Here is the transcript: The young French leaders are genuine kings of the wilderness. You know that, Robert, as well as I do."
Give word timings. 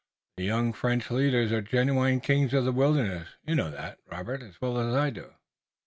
The 0.37 0.43
young 0.45 0.73
French 0.73 1.11
leaders 1.11 1.51
are 1.51 1.61
genuine 1.61 2.21
kings 2.21 2.55
of 2.55 2.65
the 2.65 2.71
wilderness. 2.71 3.27
You 3.45 3.53
know 3.53 3.69
that, 3.69 3.99
Robert, 4.09 4.41
as 4.41 4.59
well 4.59 4.79
as 4.79 4.95
I 4.95 5.11
do." 5.11 5.35